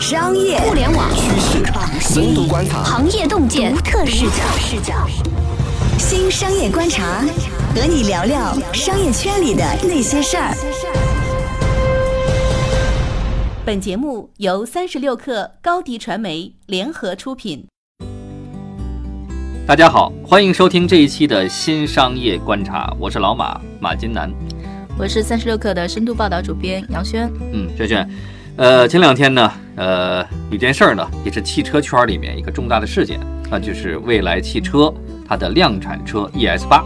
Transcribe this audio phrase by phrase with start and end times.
[0.00, 1.64] 商业、互联网、趋势、
[2.00, 4.36] 深度观察、行业洞见、独特视角。
[4.56, 4.94] 视角。
[5.98, 7.24] 新商业观察，
[7.74, 10.54] 和你聊聊商业圈里的那些事儿。
[13.64, 17.66] 本节目由三十六克高低传媒联合出品。
[19.66, 24.30] 大家好，欢迎收听这一期的新商业观察，我是老马马金南，
[24.96, 27.28] 我是三十六克的深度报道主编杨轩。
[27.52, 28.08] 嗯，轩轩。
[28.60, 33.18] 呃，前两天呢，呃，有件事儿呢，也是汽车圈里面一个重大的事件，
[33.50, 34.92] 那就是蔚来汽车
[35.26, 36.84] 它的量产车 ES 八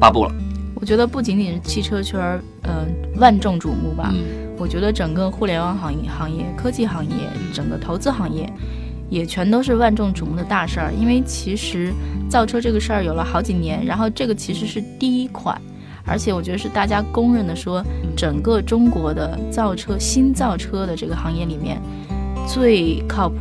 [0.00, 0.32] 发布了。
[0.74, 4.12] 我觉得不仅仅是汽车圈儿，嗯，万众瞩目吧。
[4.12, 4.24] 嗯，
[4.58, 7.14] 我觉得整个互联网行业、行业、科技行业、
[7.52, 8.52] 整个投资行业，
[9.08, 10.92] 也全都是万众瞩目的大事儿。
[10.92, 11.92] 因为其实
[12.28, 15.56] 造车这个事儿有了好几年，然后这个其实是第一款。
[16.06, 17.82] 而且我觉得是大家公认的，说
[18.16, 21.80] 整个中国的造车新造车的这个行业里面
[22.46, 23.36] 最靠谱、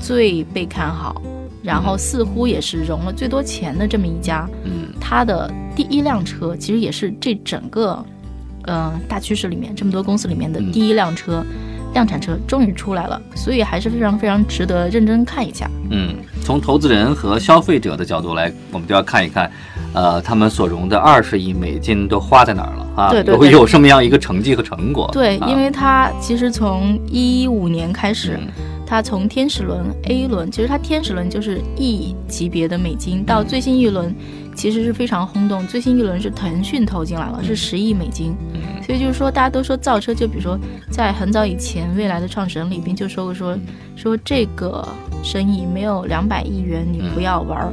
[0.00, 1.20] 最被看好，
[1.62, 4.48] 然后似乎也是融了最多钱的这么一家。
[4.64, 8.04] 嗯，它的第一辆车其实也是这整个
[8.64, 11.44] 呃大趋势里面这么多公司里面的第一辆车。
[11.92, 15.70] 量产车终于出来了，所以还是非常非常值得认真看一下。
[15.90, 19.50] 嗯，从投资人和消费者的角度来，我们就要看一看，
[19.92, 23.10] 呃，他们所融的二十亿美金都花在哪儿了啊？
[23.10, 25.08] 对对，会有什么样一个成绩和成果？
[25.12, 28.38] 对，因为它其实从一五年开始，
[28.92, 34.14] 它从天使轮 A 轮，其实它天使轮就是 E 级别的美金，到最新一轮。
[34.54, 38.36] 其实是非常轰动，最新一轮是腾讯投进来了，是十亿美金。
[38.84, 40.58] 所以就是说，大家都说造车，就比如说
[40.90, 43.58] 在很早以前，未来的创始人李斌就说过，说
[43.96, 44.86] 说这个
[45.22, 47.72] 生意没有两百亿元你不要玩儿。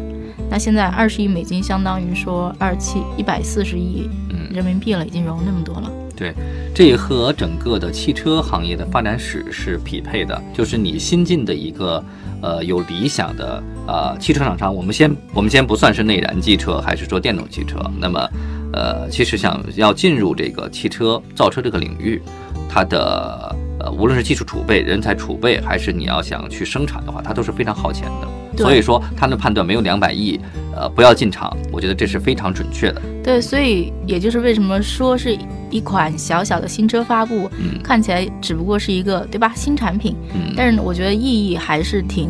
[0.50, 4.10] 那现在二十亿美金，相当于说二七一百四十亿
[4.50, 5.92] 人民币了，已经融那么多了。
[6.20, 6.34] 对，
[6.76, 10.40] 这也和整个的汽车行业的发展史是匹配的。
[10.54, 12.04] 就是你新进的一个
[12.42, 17.80] 呃有理想的呃汽车厂商，我们先我们先不算是内燃机车，还是说电动汽车。
[17.98, 18.30] 那么
[18.74, 22.22] 呃，其实想要进入这个汽车造车这个领域，
[22.68, 28.28] 它的呃无论是技术储备、人才储备，还是你要想去生产的话，它都是非常耗钱的。
[28.58, 30.38] 所以说，他的判断没有两百亿，
[30.76, 33.02] 呃，不要进场，我觉得这是非常准确的。
[33.24, 35.38] 对，所以也就是为什么说是
[35.70, 37.50] 一款小小的新车发布，
[37.84, 40.16] 看起来只不过是一个对吧新产品，
[40.56, 42.30] 但是我觉得意义还是挺。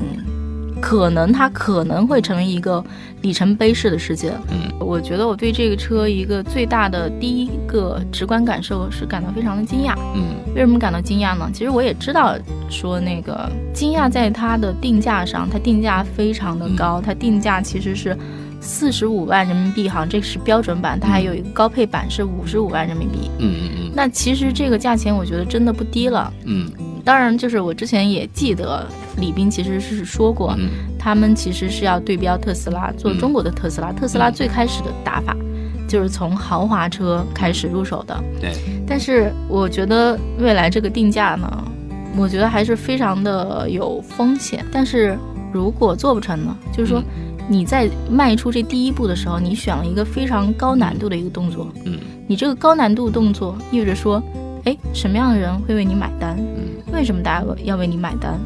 [0.81, 2.83] 可能它可能会成为一个
[3.21, 4.33] 里程碑式的事件。
[4.49, 9.93] 嗯，我觉得我对这个车一个最大的第一个直观感受是感到非常的惊讶。
[10.15, 11.49] 嗯，为什么感到惊讶呢？
[11.53, 12.35] 其实我也知道，
[12.69, 18.17] 说那个惊讶在它的定价上，它定价非常的高，它定价其实是
[18.61, 23.29] 四十五万人民币，好像这个是标准版，它还有一个高配版是五十五万人民币。
[23.39, 23.88] 嗯嗯嗯。
[23.99, 26.31] 那其实这个价钱我觉得真的不低了。
[26.45, 26.71] 嗯。
[27.03, 28.87] 当然，就是我之前也记得
[29.17, 30.55] 李斌其实是说过，
[30.97, 33.91] 他们其实是要对标特斯拉，做中国的特斯拉。
[33.91, 35.35] 特斯拉最开始的打法
[35.85, 38.17] 就是从豪华车开始入手的。
[38.39, 38.53] 对。
[38.87, 41.63] 但是我觉得未来这个定价呢，
[42.15, 44.63] 我觉得还是非常的有风险。
[44.71, 45.17] 但是
[45.51, 47.03] 如果做不成呢，就是说
[47.49, 51.67] 你在迈出这第一步的时候，你选了一个非常高难度的一个动作。
[51.83, 51.99] 嗯。
[52.27, 54.23] 你这个高难度动作意味着说。
[54.65, 56.37] 哎，什么样的人会为你买单？
[56.37, 58.37] 嗯，为什么大家要为你买单？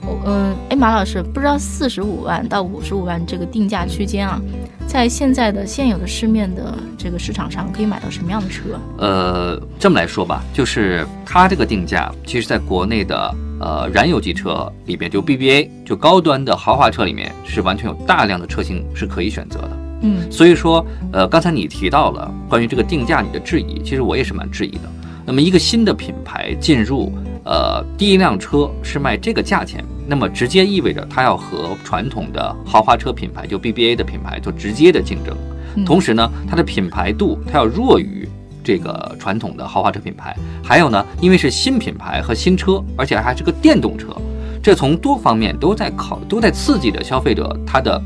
[0.00, 4.40] 我，嗯，哎，马老师，不知道四十五万到五十五万这个定价区间啊，
[4.86, 8.62] 在现在的现有的市面的这个市场上，可以买到什么样的车？
[8.96, 19.70] 呃，这么来说吧，就是它这个定价，其实在国内的呃燃油机车里边，就 BBA 就高端的豪华车里面，是完全有大量的车型是可以选择的。
[20.02, 24.90] 嗯，所以说，呃，刚才你提到了关于这个定价你的质疑，其实我也是蛮质疑的。
[25.24, 27.12] 那么一个新的品牌进入，
[27.44, 35.36] 呃，第一辆车是卖这个价钱，那么直接意味着它要和传统的豪华车品牌，就 BBA 的品牌做直接的竞争。
[35.86, 38.28] 同时呢，它的品牌度它要弱于
[38.62, 40.36] 这个传统的豪华车品牌。
[40.62, 44.08] 还有呢，因为是新品牌和新车，而且还是个电动车，
[44.62, 48.00] 这从多方面都在考，都在刺激着消费者他的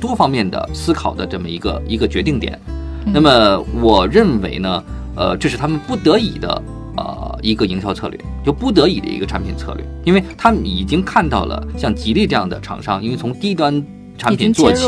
[0.00, 2.58] 多方面的思考的这么一个一个决定点。
[3.06, 4.82] 那么我认为呢。
[5.14, 6.62] 呃，这是他们不得已的，
[6.96, 13.84] 呃，一个营销策略，就不得已的一个产品策略，因为他们已经看到了像吉利这样的厂商，因为从低端
[14.16, 14.86] 产品做起，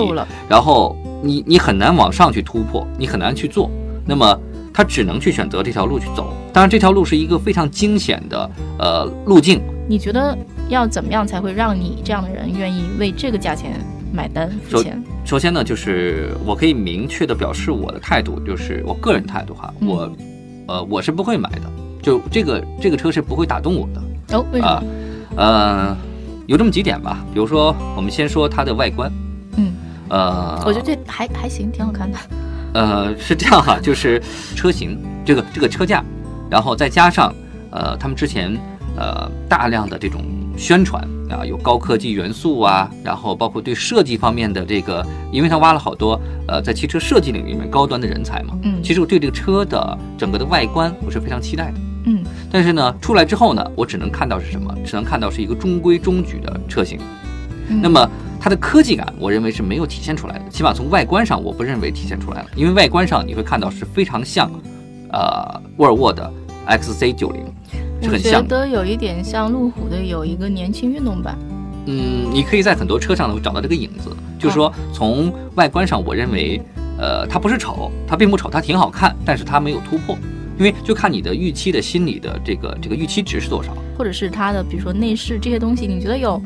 [0.48, 3.70] 然后你你很难往上去突破，你很难去做，
[4.06, 4.34] 那么
[4.74, 6.34] 他只能去选择这条路去走。
[6.52, 9.62] 当然，这条路是一个非常惊险的呃路径。
[9.88, 10.36] 你觉得
[10.68, 13.80] 要怎么样才会让你这样的人愿意为这个价钱？
[14.12, 15.02] 买单付钱。
[15.24, 20.08] 首先呢，就是我可以明确的表示我的态度，就是我个人态度哈，我，
[20.68, 21.62] 呃，我是不会买的，
[22.00, 24.38] 就这个这个车是不会打动我的。
[24.38, 24.82] 哦，为什么？
[25.34, 25.96] 呃，
[26.46, 29.10] 有这么几点吧，比如说，我们先说它的外观。
[29.56, 29.72] 嗯，
[30.10, 32.16] 呃，我觉得这还还行，挺好看的。
[32.74, 34.20] 呃，是这样哈，就是
[34.54, 36.04] 车型这个这个车架，
[36.50, 37.32] 然后再加上
[37.70, 38.54] 呃，他们之前
[38.96, 40.22] 呃大量的这种
[40.56, 48.58] 宣传啊，有高科技元素啊，然后包括对设计方面的这个，因为他挖了好多呃在汽车设计领域里面高端的人才嘛。
[48.62, 51.78] 嗯，其实我对这个车的整个的外观我是非常期待的。
[52.06, 54.74] 嗯，但是呢，出来之后呢，我只能看到是什么？
[54.84, 56.98] 只能看到是一个中规中矩的车型。
[57.80, 58.10] 那么
[58.44, 62.48] 它的科技感，我认为是没有体现出来的，起码从外观上，我不认为体现出来了。
[62.54, 64.52] 因为外观上你会看到是非常像，
[65.12, 66.30] 呃，沃尔沃的
[66.68, 67.36] XC90，
[68.02, 68.42] 是很像。
[68.42, 71.38] 我觉得有一点像路虎的有一个年轻运动版。
[71.86, 76.60] 嗯，你可以在很多车上呢找到这个影子，就是说从外观上，我认为，
[76.98, 80.18] 呃，它不是丑，它并不丑，它挺好看，但是它没有突破。
[80.58, 86.40] 因为就看你的预期的心理的这个这个预期值是多少，或者是它的比如说内饰这些东西，你觉得有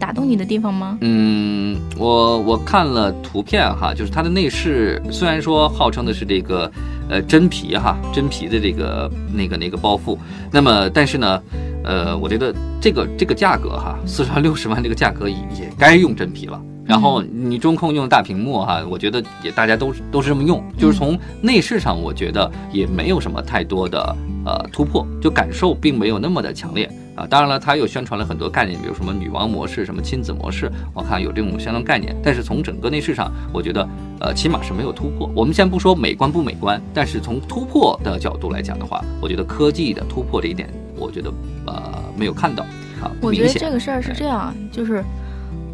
[0.00, 0.96] 打动你的地方吗？
[1.02, 6.72] 嗯，我我看了图片哈，就是它的内饰虽然说号称的是这个
[7.10, 10.16] 呃真皮哈，真皮的这个那个那个包覆，
[10.50, 11.42] 那么但是呢，
[11.84, 16.60] 呃，我觉得这个这个价格哈，四十万六十万这个价格也也该用真皮了。
[16.86, 26.90] 然后你中控用大屏幕哈，我觉得也大家都都是这么用，就是从内饰上我觉得也没有什么太多的呃突破，就感受并没有那么的强烈
[27.20, 27.26] 啊。
[27.28, 32.16] 当然了，它又宣传了很多概念，比如什么女王模式、什么亲子模式，我看有这种相当概念。
[32.22, 33.86] 但是从整个内饰上，我觉得
[34.20, 35.30] 呃起码是没有突破。
[35.34, 41.30] 我们先不说美观不美观，但是从突破的角度来讲的话，我觉得科技的突破这一点，我觉得
[41.66, 42.64] 呃没有看到
[43.02, 43.12] 啊。
[43.20, 45.04] 我觉得这个事儿是这样，就是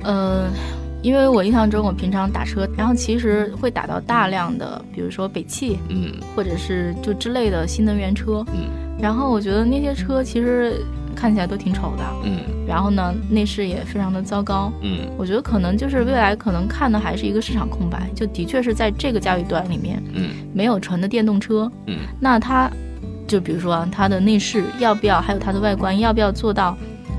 [0.03, 0.51] 呃。
[1.03, 8.65] 因为我印象中，我平常打车，然后其实会打到大量的，比如说北汽，嗯，或者是就之类的新能源车，嗯，
[8.99, 10.83] 然后我觉得那些车其实
[11.17, 22.71] 看起来都挺丑的，嗯，然后呢，内饰也非常的糟糕，嗯，我觉得可能就是未来可能看的还是一个市场空白，就的确是在这个价位段里面，嗯，没有纯的电动车，嗯，那它
[23.27, 26.77] 就比如说它的内饰要不要，还有它的外观要不要做到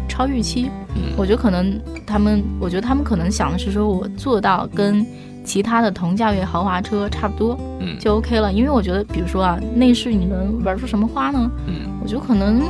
[0.08, 0.70] 超预期？
[0.96, 1.14] 嗯。
[1.18, 5.04] 我觉得可能他们，我觉得他们可能想的是说，我做到跟
[5.44, 8.54] 其他的同价位豪华车差不多，嗯，就 OK 了。
[8.54, 11.50] 因为我觉得，比如说啊，内饰你能玩出什么花呢？
[11.68, 12.62] 嗯，我觉得可能，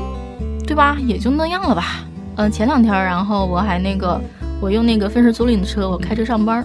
[0.67, 0.97] 对吧？
[0.99, 2.05] 也就那样了吧。
[2.35, 4.21] 嗯，前两天，然后我还那个，
[4.61, 6.63] 我用那个分时租赁的车，我开车上班，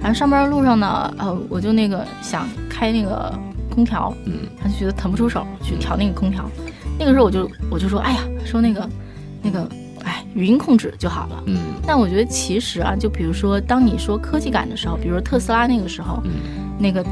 [0.00, 3.32] 然后上班路上呢，呃，我就那个想开那个
[3.70, 6.44] 空调，嗯，他就觉得腾不出手去调那个空调。
[6.98, 8.88] 那个时候我就我就说，哎呀，说那个
[9.42, 9.66] 那个。
[10.06, 11.42] 哎语音控制就好了。
[11.46, 16.32] 嗯，但我觉得其实啊，就比如说，当你说科技感的时候，比如说特斯拉那个时候，嗯，
[16.78, 17.02] 那个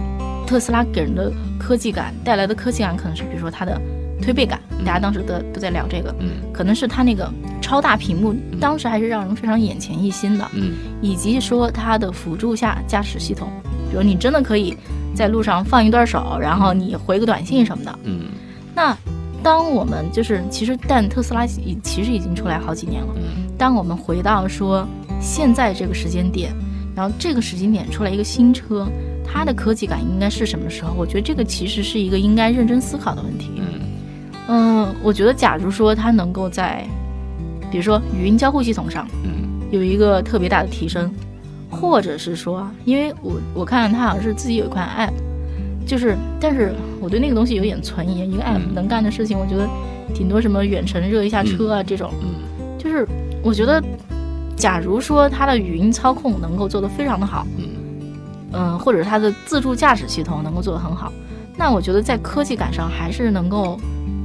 [0.47, 3.81] 特斯拉给人的科技感带来的科技感，可能是比如说它的
[4.21, 7.31] 推背感，大家当时都都在聊这个，嗯，可能是它那个
[7.61, 13.49] 超大屏幕，当时还是让人非常眼前一新的，嗯，以及说它的辅助下驾驶系统，
[13.91, 14.77] 比如你真的可以
[15.15, 18.23] 在路上放一段手，然后你回个短信什么的，嗯，
[18.75, 18.97] 那。
[19.45, 23.09] 当我们就是其实，但特斯拉已其实已经出来好几年了。
[23.59, 24.87] 当我们回到说
[25.21, 26.55] 现在这个时间点，
[26.95, 28.87] 然后这个时间点出来一个新车，
[29.27, 30.95] 它的科技感应该是什么时候？
[30.97, 33.51] 我觉得这个其实是一个应该认真思考的问题。
[33.57, 33.81] 嗯，
[35.03, 36.85] 我觉得假如说它能够在，
[37.71, 39.31] 比如说语音交互系统上，嗯，
[39.71, 41.13] 有一个特别大的提升，
[41.71, 45.13] 或者是说，因为我我看它好像是自己有一款 app。
[45.85, 48.21] 就是，但是我对那个东西有点存疑。
[48.31, 49.69] 一个 app 能干的事情，我觉得
[50.15, 52.09] 顶多什么远程热一下车啊这种。
[52.23, 53.07] 嗯，就是
[53.43, 53.83] 我觉得，
[54.57, 57.69] 假如说它的语音操控能够做得非常的好，嗯，
[58.53, 61.13] 嗯，或者它的自助驾驶系统能够做得很好，
[61.57, 63.77] 那我觉得在科技感上还是能够，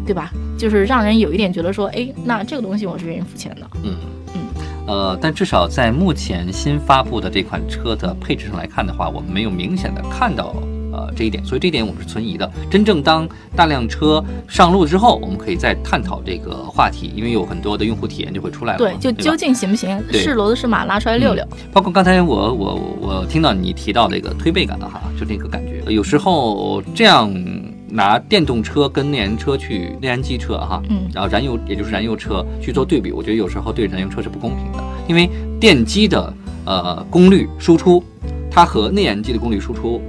[0.08, 0.32] 对吧？
[0.58, 3.68] 就是让人有一点觉得说，哎，那这个东西我是愿意付钱的。
[3.84, 3.96] 嗯
[4.34, 4.42] 嗯，
[4.88, 10.56] 呃，但至少在目前新发布的这款车的配置上来看的话，我们没有明显的看到。
[10.90, 12.52] 呃，这一点，所以这一点我们是存疑的。
[12.72, 18.80] 真正当大量车上路之后，我们可以再探讨这个话题，因为有很多的用户体验就会出来了。
[18.80, 20.02] 对，就究竟行不行？
[20.12, 21.46] 是骡子是马，拉出来溜溜。
[21.72, 27.32] 包括刚才我我我听到你提到这个推背感的哈，就这个感觉，有时候这样
[27.98, 35.27] 拿电动车跟内燃车去内燃机车哈，嗯，然后燃油也就是燃油车去做对比，我觉得有时候对燃油车是不公平的，因为
[35.60, 36.32] 电机的
[36.63, 38.04] 呃功率输出，
[38.51, 40.00] 它和内燃机的功率输出。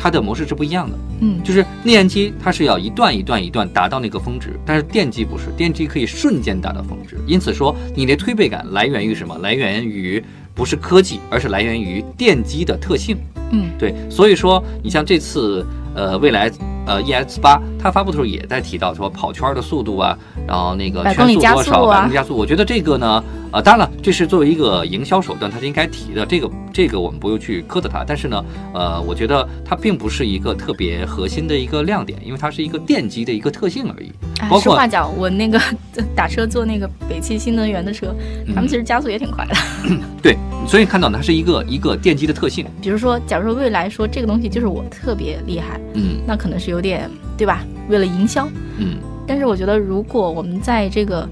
[0.00, 7.16] 它的模式是不一样的，嗯，就是内燃机它是要一段一段一段达到那个峰值，但是电机不是，电机可以瞬间达到峰值。
[7.26, 9.36] 因此说，你的推背感来源于什么？
[9.38, 10.22] 来源于
[10.54, 13.16] 不是科技，而是来源于电机的特性。
[13.50, 13.92] 嗯，对。
[14.08, 15.66] 所以说，你像这次
[15.98, 16.48] 呃，未来
[16.86, 22.36] 呃 ES 八，它发布的时候也在提到说跑圈的速度啊，然后那个圈速多少，百公里加速。
[22.36, 26.24] 我觉得这个呢，呃，当然了，这是作为一个营销手段，它是应该提的。
[26.24, 34.12] 这个这个我们不用去苛责它，但是呢，呃，我觉得它并不是一个特别核心的一个亮点，因为它是一个电机的一个特性而已。
[34.38, 35.60] 哎包括实话讲，我那个
[36.14, 38.14] 打车坐那个北汽新能源的车，
[38.54, 39.54] 他们其实加速也挺快的。
[40.22, 42.66] 对，所以看到它是一个一个电机的特性。
[42.82, 47.64] 比如说，假如说未来说这个东西就是我特别厉害，嗯那可能是有点对吧？
[47.88, 48.46] 为了营销。
[48.76, 51.28] 嗯但是我觉得，如果我们在这个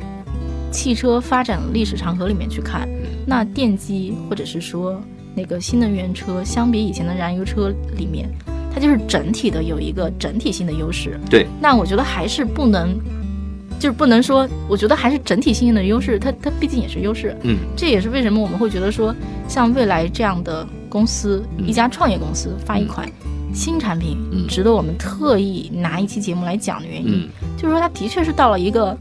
[0.70, 2.88] 汽车发展历史长河里面去看，
[3.26, 5.00] 那电机或者是说
[5.34, 8.28] 那个新能源车，相比以前的燃油车里面，
[8.74, 11.18] 它就是整体的有一个整体性的优势。
[11.30, 12.98] 对，那我觉得还是不能，
[13.78, 17.36] 就是不能说，我觉得还是整体性的优势，它它毕竟也是优势。
[17.42, 19.14] 嗯，这也是为什么我们会觉得说，
[19.48, 23.06] 像未来这样的公司，嗯一家创业公司发一款
[23.52, 27.12] 新产品，嗯值得我们特意拿一期节目来讲的原因。
[27.12, 28.96] 嗯就是说它的确是到了一个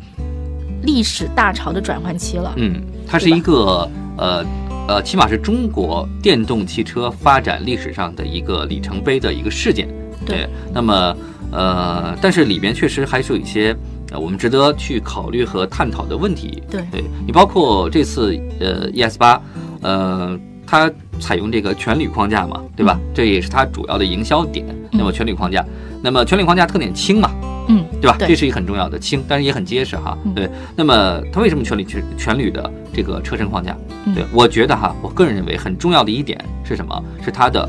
[0.84, 2.53] 历史大潮的转换期了。
[2.58, 4.46] 嗯，它是一个呃
[4.88, 9.88] 呃，起码是中国电动汽车发展历史上的一个里程碑的一个事件。
[10.25, 11.15] 对，那么
[11.51, 13.75] 呃，但是里边确实还是有一些
[14.15, 16.63] 呃我们值得去考虑和探讨的问题。
[16.72, 19.41] 对对你包括这次呃 ES 八，
[19.81, 22.98] 呃，它采用这个全铝框架嘛，对吧？
[23.13, 24.65] 这也是它主要的营销点。
[24.91, 25.65] 那么全铝框架，
[26.01, 27.29] 那么全铝框架特点轻嘛，
[27.67, 28.15] 嗯，对吧？
[28.17, 30.17] 对这是一个很重要的轻，但是也很结实哈。
[30.24, 33.75] 嗯对，那么它为什么全铝全全铝的这个车身框架？
[34.05, 37.03] 嗯对我觉得哈，我个人认为很重要的一点是什么？
[37.24, 37.67] 是它的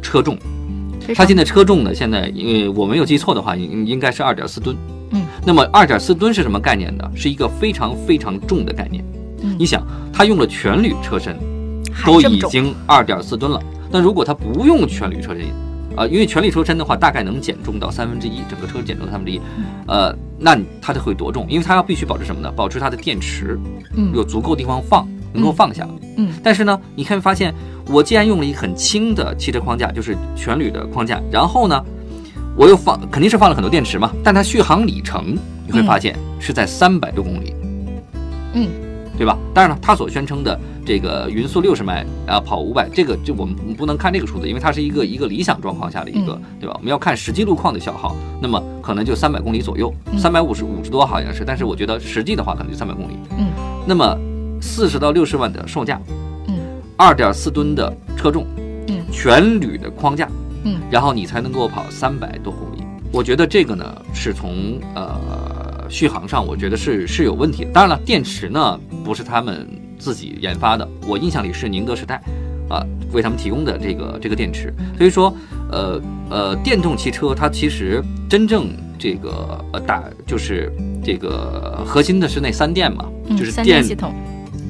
[0.00, 0.38] 车重。
[1.16, 4.76] 它现在车重呢，现在因为我没有记错的话，应应该是二点四吨。
[5.40, 7.10] 嗯，那么二点四吨是什么概念呢？
[7.14, 9.04] 是一个非常非常重的概念。
[9.42, 11.36] 嗯你想，它用了全铝车身，
[12.04, 13.60] 都已经二点四吨了。
[13.90, 15.44] 那如果它不用全铝车身，
[15.96, 21.46] 啊、因为全铝车身的话，大概能减重到三分之一，整个车减重三分之一，嗯呃，那你它就会多重？
[21.48, 22.52] 因为它要必须保持什么呢？
[22.54, 23.58] 保持它的电池
[23.96, 25.88] 嗯有足够地方放，能够放下。
[26.16, 27.52] 嗯但是呢，你看发现，
[27.88, 31.84] 我既然用了一个很轻的汽车框架，就是全铝的框架，然后呢，
[32.60, 35.34] 我又放肯定是放了很多电池嘛，但它续航里程
[35.66, 37.54] 你会发现是在三百多公里，
[38.52, 38.68] 嗯，
[39.16, 39.38] 对吧？
[39.54, 46.74] 当然了，它所宣称的这个匀速六十迈啊跑五百，这个就我们不能看这个数字，因为它是一个一个理想状况下的一个，对吧？
[46.76, 53.14] 我们要看实际路况的消耗，那么可能就三百公里左右，嗯三百五十五十多好像是，但是我觉得实际的话可能就三百公里。
[53.38, 53.46] 嗯，
[53.86, 54.14] 那么
[54.60, 55.98] 四十到六十万的售价，
[56.46, 56.58] 嗯
[56.98, 58.46] 二点四吨的车重，
[58.88, 60.28] 嗯全铝的框架，
[60.64, 62.84] 嗯，然后你才能够跑三百多公里。
[63.12, 67.70] 我觉得这个呢是从呃续航上，我觉得是是有问题的。
[67.72, 72.22] 当然了，电池呢不是他们自己研发的，我印象里是宁德时代
[72.68, 74.72] 啊为他们提供的这个这个电池。
[74.96, 75.34] 所以说，
[75.72, 76.00] 呃
[76.30, 84.14] 呃，电动汽车它其实真正这个呃打就是这个核心的是那三电嘛，嗯就是电系统，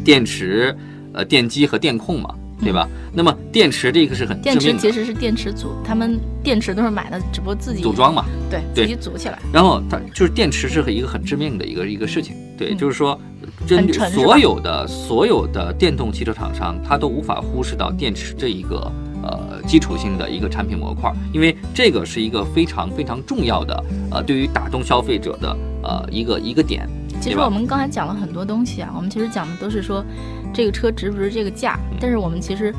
[0.02, 0.74] 电池、
[1.12, 2.88] 呃电机和电控嘛，对吧？
[3.12, 8.24] 那么电池这个是很电池，其实是电池组，他们电池都是买的，只不过自己组装嘛。
[8.50, 9.38] 对对自己组起来。
[9.52, 13.18] 然后它就是电池是一个很致命的一个一个事情，对，嗯就是说，
[13.66, 18.90] 针对所有的所有的电动汽车厂商，它都无法忽视到电池这一个
[19.22, 26.88] 呃基础性的一个产品模块，因为这个是一个非常非常重要的呃对于打动消费者的呃一个一个点，
[27.20, 30.04] 其实我们刚才讲了很多东西啊，我们其实讲的都是说
[30.52, 32.74] 这个车值不值这个价，嗯但是我们其实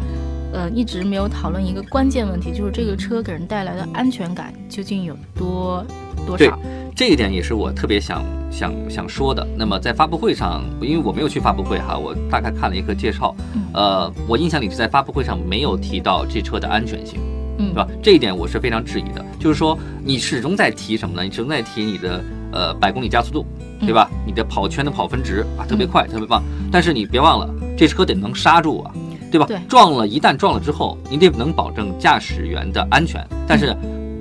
[0.53, 5.85] 呃一直没有讨论一个关键问题，就是这个车给人带来的安全感究竟有多
[6.25, 6.59] 多对少？
[6.95, 9.47] 这一点也是我特别想想想说的。
[9.57, 17.19] 那么在发布会上，因为我没有去发布会哈，我大概看了一个介绍，嗯呃，我印象里是在发布会上没有提到这车的安全性。
[17.57, 17.87] 嗯对吧？
[18.01, 21.23] 这一点我是非常质疑的，就是说你始终在提什么呢？
[21.23, 23.45] 你始终在提你的呃百公里加速度，
[23.81, 24.09] 对吧？
[24.25, 26.43] 你的跑圈的跑分值啊特别快，特别棒。
[26.71, 28.91] 但是你别忘了，这车得能刹住啊，
[29.31, 29.45] 对吧？
[29.45, 33.25] 对撞了，一旦撞了之后，你得能保证驾驶员的安全。
[33.47, 33.75] 但是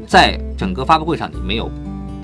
[0.06, 1.70] 在整个发布会上，你没有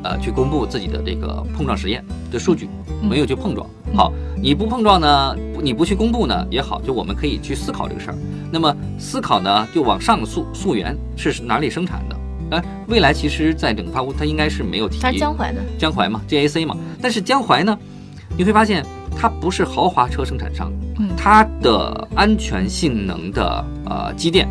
[0.02, 2.69] 呃去公布自己的这个碰撞实验的数据，
[3.02, 3.69] 嗯没有去碰撞。
[3.87, 4.12] 嗯好，
[4.43, 8.16] 你不碰撞呢，你不去公布呢也好，就我们可以去思考这个事儿。
[8.50, 12.15] 那么思考呢，就往上溯溯源是哪里生产的？
[12.50, 16.76] 哎，未来其实在整个发布它应该是没有提它是江淮的，江淮嘛，GAC 嘛。
[17.03, 17.76] 但是江淮呢，
[18.37, 18.85] 你会发现
[19.17, 24.47] 它不是豪华车生产商，嗯它的安全性能的呃积淀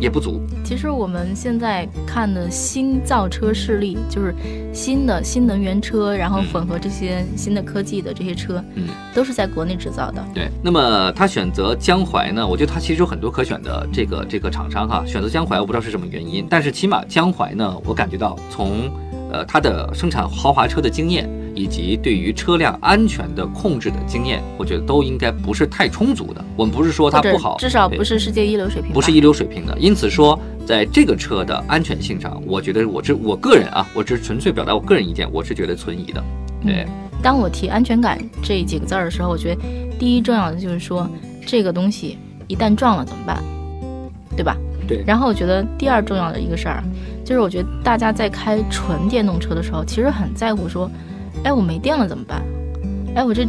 [0.00, 0.40] 也不足。
[0.64, 4.34] 其实我们现在看的新造车势力，就是
[4.72, 10.24] 新的新能源车，然后嗯混合这些新的科技的这些车，嗯，都是在国内制造的。
[10.34, 12.46] 对，那么他选择江淮呢？
[12.46, 18.90] 我觉得他其实有很多可选的这个这个厂商哈，选择江淮我不知道是什么原因，但是起码江淮呢，我感觉到从
[19.32, 26.44] 呃，它的生产豪华车的经验，以及对于车辆安全的控制的经验，我觉得都应该不是太充足的。
[26.56, 29.76] 我们不是说它不好，至少不是世界一流水平，不是一流水平的。
[29.78, 36.22] 因此说，在这个车的安全性上，我觉得我这我个人啊，我只是纯粹表达我个人意见，我是觉得存疑的。
[36.62, 36.86] 对，
[37.22, 39.60] 当我提安全感这几个字儿的时候，我觉得
[39.98, 41.08] 第一重要的就是说，
[41.46, 43.42] 这个东西一旦撞了怎么办，
[44.36, 44.56] 对吧？
[44.86, 45.02] 对。
[45.06, 46.84] 然后我觉得第二重要的一个事儿，
[47.24, 50.90] 就是我觉得大家在开纯电动车的时候，其实很在乎说，
[51.44, 52.42] 哎，我没电了怎么办？
[53.14, 53.46] 哎，我这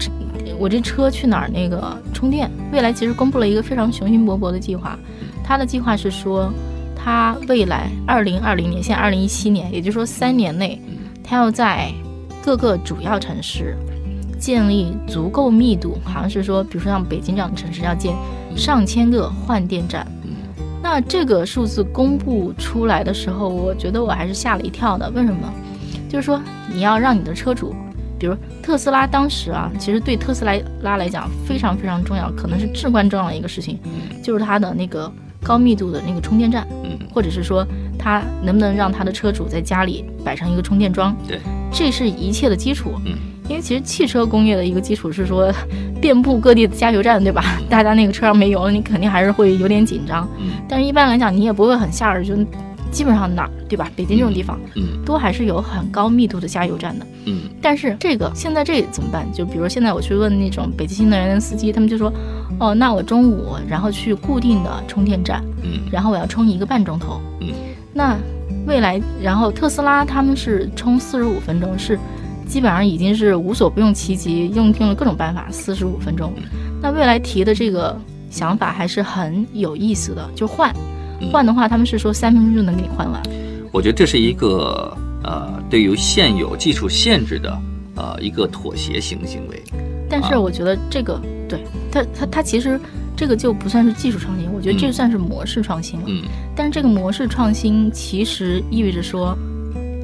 [0.58, 2.50] 我这车去哪儿那个充电？
[2.72, 4.98] 未来其实公布了一个非常雄心勃勃的计划，
[5.44, 6.52] 它的计划是说，
[6.96, 10.82] 它未来二零二零年，现在二零一七年，也就是说三年内，
[11.24, 11.92] 它要在
[12.44, 13.78] 各个主要城市
[14.40, 18.16] 建立足够密度，好像是说，比如说像北京这样的城市要建
[18.56, 20.06] 上千个换电站。
[20.84, 25.08] 那这个数字公布出来的时候，我觉得我还是吓了一跳的。
[25.12, 25.54] 为什么？
[26.12, 26.41] 就是说
[26.74, 27.74] 你要让你的车主，
[28.20, 33.80] 比如特斯拉当时啊，其实对特斯拉拉来讲非常非常重要，可能是至关重要的一个事情，
[34.22, 35.10] 就是它的那个
[35.41, 37.65] 高密度的那个充电站，嗯或者是说
[37.98, 41.15] 它能不能让它的车主在家里摆上一个充电桩。
[41.25, 41.39] 对。
[41.72, 43.13] 这是一切的基础，嗯，
[43.48, 45.50] 因为其实汽车工业的一个基础是说，
[46.01, 47.41] 遍布各地的加油站，对吧？
[47.70, 52.36] 大家那个车上没油了，你肯定还是会有点紧张，嗯，但是一般来讲，你也不会很吓人，就
[52.92, 53.90] 基本上哪儿，对吧？
[53.96, 59.26] 北京这种地方，嗯，都还是有很高密度的加油站的，嗯，但是这个现在这怎么办？
[59.34, 62.12] 就比如现在我去问那种北京新能源的司机，他们就说，
[62.60, 67.50] 哦，那我中午然后去固定的充电站，嗯，然后我要充一个半钟头，嗯，
[67.94, 68.18] 那。
[68.68, 71.98] 未来，然后特斯拉他们是充四十五分钟，是
[72.48, 76.32] 基本上已经是无所不用其极，用尽了各种办法，四十五分钟。
[76.80, 80.72] 那未来提的这个想法还是很有意思的，就换，
[81.30, 83.22] 换的话他们是说三分钟就能给你换完。
[83.72, 87.58] 我觉得这是一个呃，对于现有技术限制的
[87.96, 89.62] 呃一个妥协型行为。
[90.10, 92.80] 但是我觉得这个对它它它其实。
[93.13, 96.05] 这个就不算是技术创新，我觉得这算是模式创新了。
[96.07, 96.24] 嗯，
[96.55, 99.38] 但是这个模式创新其实意味着说，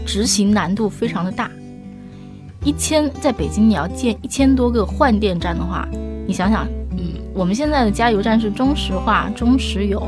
[0.05, 1.49] 执行难度非常的大。
[2.63, 5.87] 一千在北京你要建一千多个换电站的话，
[6.27, 6.99] 你想想，嗯，
[7.33, 10.07] 我们现在的加油站是中石化、中石油，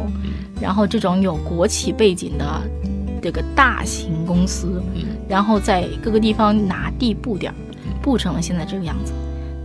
[0.61, 2.61] 然后这种有国企背景的
[3.21, 4.81] 这个大型公司，
[5.27, 7.53] 然后在各个地方拿地布点，
[8.01, 9.13] 布成了现在这个样子。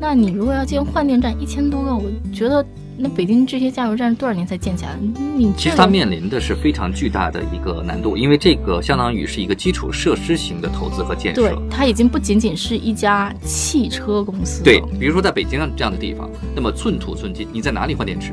[0.01, 2.03] 那你如果要建换电站一千多个，我
[2.33, 2.65] 觉得。
[2.97, 4.97] 那北京这些加油站多少年才建起来？
[5.37, 11.41] 你其实它面临的是非常巨大的一个难度，因为这个相当于是一个基础设施型的投资和建设。
[11.41, 14.63] 对，它已经不仅仅是一家汽车公司。
[14.63, 18.33] 对，比如说在北京这样的地方，那么寸土寸金，你在哪里换电池？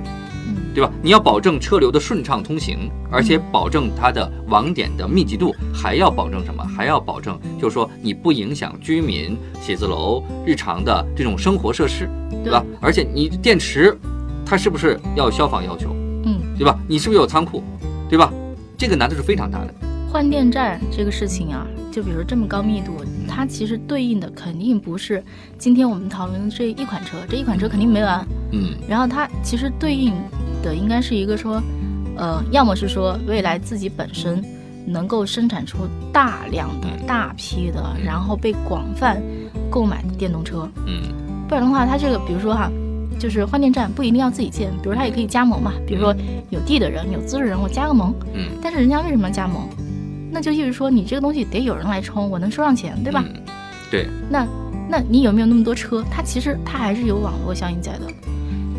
[0.74, 0.92] 对吧？
[1.02, 6.64] 你要保证车流的顺畅通行，而且保证它的网点的密集度，还要保证什么？
[6.64, 12.10] 还要保证就是说你不影响居民写字楼日常的这种生活设施，
[12.44, 12.64] 对吧？
[12.80, 13.98] 而且你电池。
[14.44, 15.96] 它是不是要消防要求？
[16.26, 16.78] 嗯，对吧？
[16.86, 17.64] 你是不是有仓库，
[18.10, 18.34] 对吧？
[18.78, 19.74] 这个难度是非常大的。
[20.12, 22.98] 换电站这个事情啊，就比如说这么高密度，
[23.30, 25.24] 它其实对应的肯定不是
[25.58, 28.28] 今天我们讨论的这一款车，这一款车肯定没完。
[28.52, 30.14] 嗯，然后它其实对应
[30.62, 31.62] 的应该是一个说，
[32.16, 34.44] 呃，要么是说未来自己本身
[34.86, 35.80] 能够生产出
[36.14, 39.22] 大量的大批的，然后被广泛
[39.70, 40.70] 购买的电动车。
[40.86, 41.02] 嗯，
[41.48, 42.72] 不然的话，它这个比如说哈。
[43.20, 45.74] 就是换电站不一定要自己建，比如它也可以加盟嘛。
[45.86, 46.12] 比如说
[46.50, 48.12] 有地的人、有资质人，我加个盟。
[48.34, 48.48] 嗯。
[48.64, 49.62] 但是人家为什么要加盟？
[50.32, 53.24] 那就意味着说你这个东西得有人来充，我能收上钱，对吧？
[53.92, 54.08] 对。
[54.28, 54.48] 那
[54.90, 56.04] 那你有没有那么多车？
[56.10, 58.08] 它其实它还是有网络效应在的。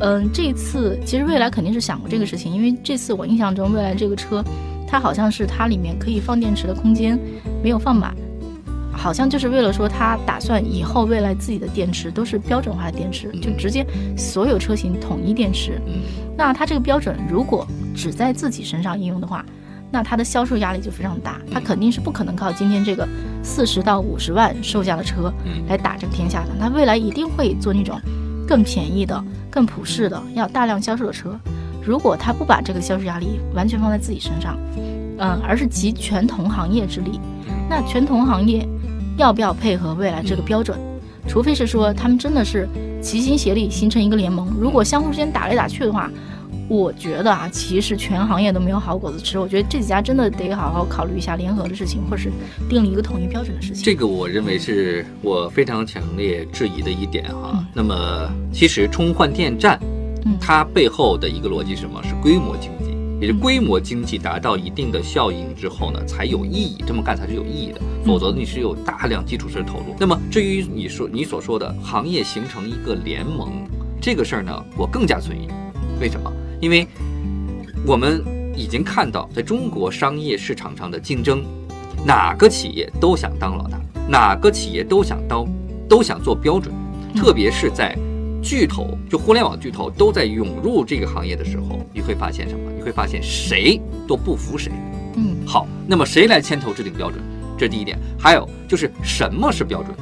[0.03, 4.45] 嗯，这次其实未来肯定是想过这个事情，因为这次我印象中未来这个车，
[4.89, 7.19] 它好像是它里面可以放电池的空间
[7.63, 8.15] 没有放满。
[8.95, 13.87] 好像就是为了说，他打算以后未来自己的电池都是标准化的电池，就直接
[14.19, 15.81] 所有车型统一电池。
[16.37, 19.45] 那它这个标准如果只在自己身上应用的话，
[19.91, 21.41] 那它的销售压力就非常大。
[21.51, 23.09] 它肯定是不可能靠今天这个
[23.43, 25.33] 四十到五十万售价的车
[25.69, 26.51] 来打这个天下的。
[26.61, 27.99] 它未来一定会做那种
[28.53, 31.41] 更便宜的、更普适的、要大量销售的车。
[31.83, 34.59] 如果他不把这个销售压力完全放在自己身上，
[35.17, 37.19] 嗯，而是集全同行业之力，
[37.71, 38.69] 那全同行业。
[39.17, 40.79] 要不要配合未来这个标准？
[41.27, 42.69] 除非是说他们真的是
[43.01, 44.55] 齐心协力形成一个联盟。
[44.61, 46.11] 如果相互之间打来打去的话，
[46.69, 49.39] 我觉得啊，其实全行业都没有好果子吃。
[49.39, 52.31] 我觉得这几家真的得好好考虑一下联合的事情，或是
[52.69, 53.85] 订立一个统一标准的事情。
[53.85, 57.65] 这个我认为是我非常强烈质疑的一点哈。
[57.75, 59.79] 那么其实充换电站，
[60.41, 62.03] 它背后的一个逻辑是什么？
[62.03, 62.93] 是规模经济。
[63.21, 66.83] 也就规模经济达到一定的效应之后呢，才有意义。
[66.85, 69.95] 这么干才是有意义的，否则你是有大量基础设施投入。
[69.97, 73.65] 那么至于你说你所说的行业形成一个联盟
[74.01, 75.47] 这个事儿呢，我更加存疑。
[76.03, 76.33] 为什么？
[76.61, 76.85] 因为
[77.87, 78.25] 我们
[78.57, 81.45] 已经看到，在中国商业市场上的竞争，
[82.05, 85.47] 哪个企业都想当老大，哪个企业都想当，
[85.89, 86.75] 都想做标准，
[87.15, 87.97] 特别是在。
[88.43, 92.73] 巨头就互联网巨头都在涌入这个行业的时候，你会发现什么？
[92.77, 94.73] 你会发现谁都不服谁。
[95.15, 97.23] 嗯，好，那么谁来牵头制定标准？
[97.57, 97.97] 这是第一点。
[98.19, 99.95] 还有就是什么是标准？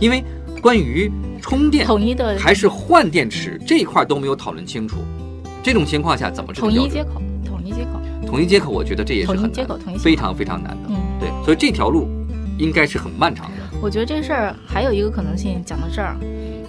[0.00, 0.24] 因为
[0.60, 1.08] 关于
[1.40, 4.96] 充电统一的还是换电池这一块都没有讨论清楚。
[5.64, 6.70] 这种情况下怎么制定？
[6.70, 9.50] 统一接口，统一接口，统一接口，我觉得这也是很
[9.98, 10.90] 非常非常难的。
[10.90, 12.06] 嗯，对，所以这条路
[12.58, 13.78] 应该是很漫长的。
[13.80, 16.14] 我觉得这事儿还有一个可能性，讲到这儿。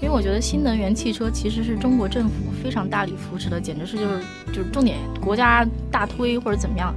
[0.02, 2.32] 因为我觉得新能源汽车其实是中国政府
[2.64, 6.94] 非常大力扶持的，简直是就是就是重点国家大推或者怎么样。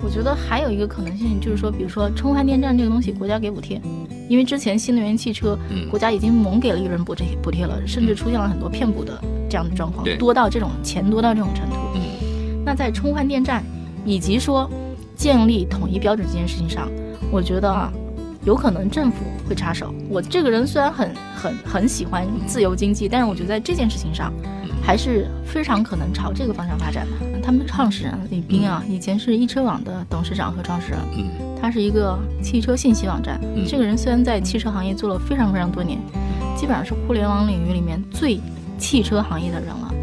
[0.00, 3.80] 我觉得还有一个可能性就是说，比如说充换电站这个东西，国家给补贴，
[4.28, 5.58] 因为之前新能源汽车
[5.90, 11.76] 国家已经猛给了一轮补贴补贴了，甚至出现了很多骗补的这样的状况，多到这种钱多到这种程度。
[12.64, 13.62] 那在充换电站
[14.04, 14.70] 以及说
[15.16, 16.88] 建立统一标准这件事情上，
[17.30, 17.92] 我觉得啊。
[18.46, 19.94] 有可能政府会插手。
[20.06, 24.30] 我这个人虽然很很很喜欢自由经济，但是我觉得在这件事情上，
[24.82, 27.40] 还是非常可能朝这个方向发展的。
[27.40, 30.98] 他们的创始人李斌啊，以前是一车网的董事长和创始人，
[31.64, 33.40] 他是一个汽车信息网站。
[33.66, 35.98] 这个人虽然在汽车行业做了非常非常多年，
[36.54, 38.38] 基本上是互联网领域里面最
[38.76, 39.94] 汽车行业的人了，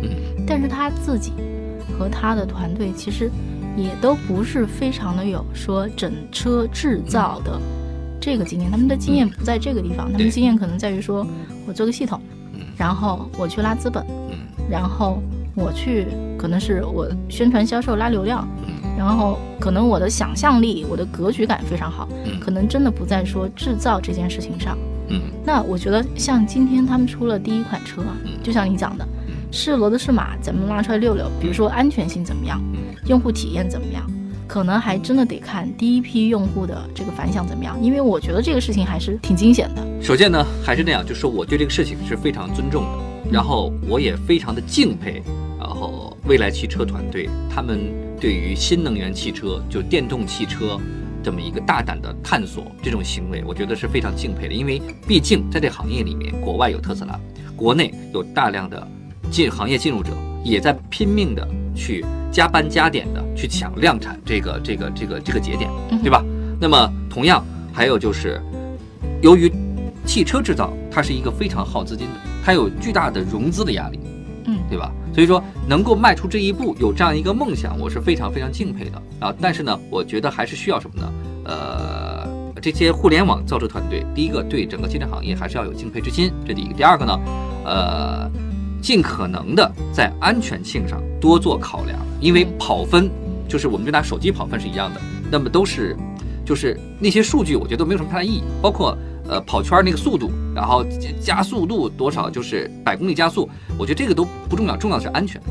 [0.47, 1.33] 但是他自己
[1.99, 3.29] 和他的团队其实
[3.77, 7.61] 也都不是非常的有说整车制造的。
[8.19, 11.23] 这个经验，他们的经验不在这个地方，他们经验可能在于说，
[11.67, 12.19] 我做个系统，
[12.75, 14.03] 然后我去拉资本，
[14.67, 15.21] 然后
[15.53, 16.07] 我去
[16.39, 18.47] 可能是我宣传销售拉流量，
[19.01, 22.07] 然后可能我的想象力、我的格局感非常好，
[22.39, 24.77] 可能真的不在说制造这件事情上。
[25.07, 25.19] 嗯。
[25.43, 28.03] 那我觉得像今天他们出了第一款车，
[28.43, 29.07] 就像你讲的，
[29.51, 32.61] 是骡子是马，咱们拉出来溜溜，比如说安全性怎么样，
[33.07, 34.05] 用户体验怎么样。
[34.47, 39.81] 可能还真的得看第一批用户的这个反响怎么样，因为我觉得这个事情还是挺惊险的。
[40.01, 45.23] 首先呢，还是那样，就是我对这个事情是非常尊重的，然后我也非常的敬佩，
[45.57, 47.79] 然后未来汽车团队他们
[48.21, 50.79] 对于新能源汽车，就电动汽车
[51.21, 54.53] 这么一个大胆的探索这种行为，我觉得是非常敬佩的。
[54.53, 57.19] 因为毕竟在这行业里面，国外有特斯拉，
[57.55, 58.87] 国内有大量的
[59.31, 60.11] 进行业进入者
[60.43, 62.05] 也在拼命的去。
[62.31, 65.69] 加班加点的去抢量产这个这个这个这个节点，
[66.01, 66.23] 对吧？
[66.61, 68.41] 那么同样还有就是，
[69.21, 69.51] 由于
[70.05, 74.10] 汽车制造它是一个非常耗资金的，它有巨大的融资的压力，嗯，
[74.71, 74.91] 对吧？
[75.13, 79.35] 所以说能够迈出这一步，有这样一个梦想，我是非常非常敬佩的啊。
[79.39, 81.13] 但是呢，我觉得还是需要什么呢？
[81.43, 82.27] 呃，
[82.61, 86.73] 这些互联网造车团队，第一个对整个汽车行业还是要有敬佩之心，这第一个。
[86.73, 87.19] 第二个呢，
[87.65, 88.31] 呃。
[88.81, 93.07] 尽可能的在安全性上多做考量，因为跑分
[93.47, 95.95] 就是我们就拿手机跑分是一样的，那么都是，
[96.43, 98.97] 就是那些数据我觉得都没有什么太大意义，包括
[99.31, 100.85] 呃跑圈那个速度，然后
[101.19, 105.41] 加速度多少，就是百公里加速，我觉得这个都不重要，重要的是安全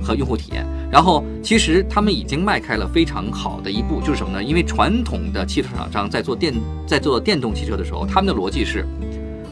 [0.00, 0.64] 和用户体验。
[0.90, 4.42] 然后其实他们已经迈开了非常好的一步，就是什么呢？
[4.42, 6.54] 因为传统的汽车厂商在做电
[6.86, 8.86] 在做电动汽车的时候，他们的逻辑是，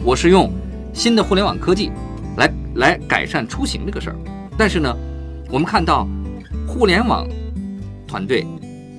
[0.04, 0.50] 我是用
[0.94, 1.90] 新的互联网科技。
[2.38, 4.16] 来来改善出行这个事儿，
[4.56, 4.96] 但是呢，
[5.50, 6.08] 我们看到
[6.66, 7.28] 互联网
[8.08, 8.46] 团队，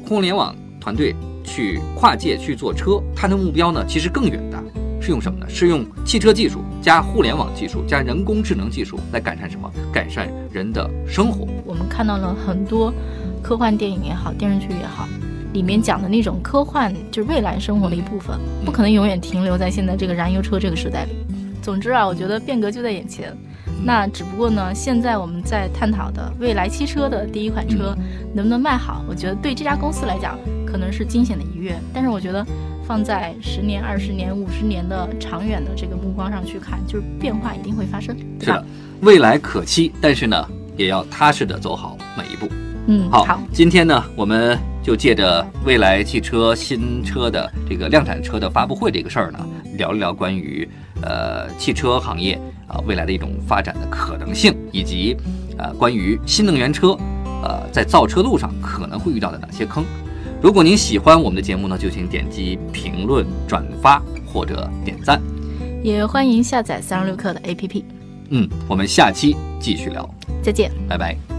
[0.08, 4.64] 互联网团队去跨界去做车，它的目标呢其实更远大，
[5.04, 5.46] 是用什么呢？
[5.50, 9.70] 是用汽车技术加互联网技术加人工智能技术来改善什么？
[9.92, 11.46] 改善人的生活。
[11.66, 12.94] 我们看到了很多
[13.42, 15.06] 科幻电影也好，电视剧也好，
[15.52, 21.12] 里面讲的那种科幻，就是未来生活的一部分，不可能永远停留在现在这个燃油车这个时代里。
[21.62, 23.36] 总之啊，我觉得变革就在眼前。
[23.86, 27.94] 那只不过呢，现在我们在探讨的未来汽车的第一款车
[28.34, 31.78] 能不能卖好，我觉得对这家公司来讲可能是惊险的一跃。
[31.94, 32.46] 但是我觉得
[32.86, 38.16] 放在十年、二十年、五十年的长远的这个目光上去看，就是变化一定会发生。
[38.40, 38.66] 是的，
[39.02, 42.48] 未来可期，但是呢，也要踏实的走好每一步。
[42.88, 43.40] 嗯，好。
[43.52, 49.40] 今天呢，我们就借着未来汽车新车的这个量产车的发布会这个事儿呢，
[49.78, 50.68] 聊一聊关于。
[51.06, 55.18] 呃，汽车行业啊，未来的一种发展的可能性，以及
[55.58, 56.98] 呃，关于新能源车，
[57.44, 59.84] 呃，在造车路上可能会遇到的哪些坑。
[60.44, 65.22] 如果您喜欢我们的节目呢，就请点击评论、转发或者点赞，
[65.82, 67.82] 也欢迎下载三十六课的 APP。
[68.28, 70.08] 嗯，我们下期继续聊，
[70.44, 71.33] 再见，拜拜。